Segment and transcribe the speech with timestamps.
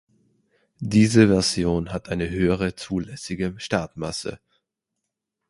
[0.79, 4.39] Diese Version hat ein höhere zulässige Startmasse.